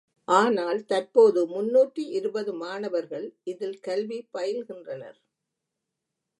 [0.27, 5.19] ஆனால் தற்போது முன்னூற்று இருபது மாணவர்கள் இதில் கல்வி பயில்கின்றனர்.